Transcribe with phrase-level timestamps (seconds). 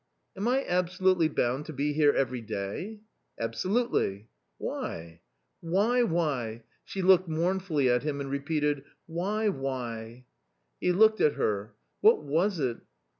[0.35, 3.01] "Am I absolutely bound to be here every day?""
[3.39, 5.21] Absolutely!"" Why?""
[5.61, 8.83] Why, why!" She looked mournfully at him and repeated"
[9.19, 10.25] why, why!"
[10.81, 11.75] He looked at her.
[11.99, 12.77] What was it?